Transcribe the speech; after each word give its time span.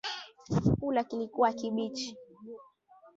Chakula 0.53 1.03
kilikuwa 1.03 1.53
kibichi 1.53 2.17